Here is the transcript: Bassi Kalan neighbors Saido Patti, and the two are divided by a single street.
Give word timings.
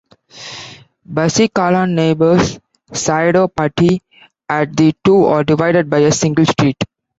Bassi 1.05 1.45
Kalan 1.55 1.91
neighbors 1.93 2.57
Saido 2.91 3.47
Patti, 3.55 4.01
and 4.49 4.75
the 4.75 4.95
two 5.03 5.25
are 5.25 5.43
divided 5.43 5.91
by 5.91 5.99
a 5.99 6.11
single 6.11 6.47
street. 6.47 6.83